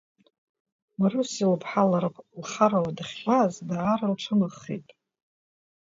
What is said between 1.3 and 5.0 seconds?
лыԥҳа лара лхарала дахьгәааз, даара илцәымӷахеит.